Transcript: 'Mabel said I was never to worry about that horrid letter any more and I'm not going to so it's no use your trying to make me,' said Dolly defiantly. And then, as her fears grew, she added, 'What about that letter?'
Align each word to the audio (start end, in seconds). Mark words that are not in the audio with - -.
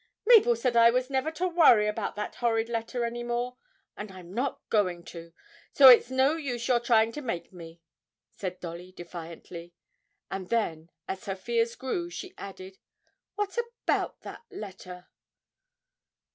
'Mabel 0.25 0.55
said 0.55 0.75
I 0.75 0.89
was 0.89 1.11
never 1.11 1.29
to 1.33 1.47
worry 1.47 1.85
about 1.85 2.15
that 2.15 2.33
horrid 2.33 2.69
letter 2.69 3.05
any 3.05 3.21
more 3.21 3.57
and 3.95 4.11
I'm 4.11 4.33
not 4.33 4.59
going 4.71 5.03
to 5.13 5.31
so 5.73 5.89
it's 5.89 6.09
no 6.09 6.35
use 6.35 6.67
your 6.67 6.79
trying 6.79 7.11
to 7.11 7.21
make 7.21 7.53
me,' 7.53 7.81
said 8.33 8.59
Dolly 8.59 8.91
defiantly. 8.91 9.75
And 10.31 10.49
then, 10.49 10.89
as 11.07 11.25
her 11.25 11.35
fears 11.35 11.75
grew, 11.75 12.09
she 12.09 12.33
added, 12.39 12.79
'What 13.35 13.59
about 13.59 14.21
that 14.21 14.41
letter?' 14.49 15.07